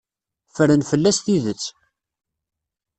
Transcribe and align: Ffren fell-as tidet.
Ffren 0.53 0.81
fell-as 0.89 1.17
tidet. 1.25 1.63